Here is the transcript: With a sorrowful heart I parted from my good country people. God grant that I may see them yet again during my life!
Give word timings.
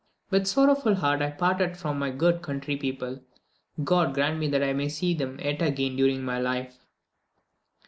With 0.31 0.41
a 0.41 0.45
sorrowful 0.45 0.95
heart 0.95 1.21
I 1.21 1.29
parted 1.29 1.77
from 1.77 1.99
my 1.99 2.09
good 2.09 2.41
country 2.41 2.75
people. 2.75 3.21
God 3.83 4.15
grant 4.15 4.49
that 4.49 4.63
I 4.63 4.73
may 4.73 4.89
see 4.89 5.13
them 5.13 5.39
yet 5.39 5.61
again 5.61 5.95
during 5.95 6.23
my 6.23 6.39
life! 6.39 6.79